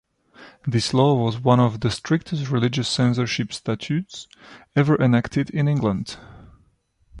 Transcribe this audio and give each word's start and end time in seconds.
This 0.65 0.95
law 0.95 1.13
was 1.13 1.39
one 1.39 1.59
of 1.59 1.81
the 1.81 1.91
strictest 1.91 2.49
religious 2.49 2.87
censorship 2.89 3.53
statutes 3.53 4.25
ever 4.75 4.99
enacted 4.99 5.51
in 5.51 5.67
England. 5.67 6.17